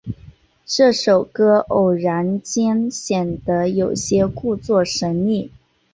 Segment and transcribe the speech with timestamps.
[0.65, 5.51] 这首歌偶然间显得有些故作神秘。